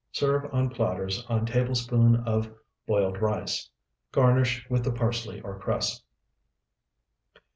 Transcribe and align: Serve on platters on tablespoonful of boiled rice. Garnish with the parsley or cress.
Serve 0.11 0.51
on 0.51 0.67
platters 0.67 1.23
on 1.27 1.45
tablespoonful 1.45 2.27
of 2.27 2.51
boiled 2.87 3.21
rice. 3.21 3.69
Garnish 4.11 4.67
with 4.67 4.83
the 4.83 4.91
parsley 4.91 5.39
or 5.41 5.59
cress. 5.59 6.01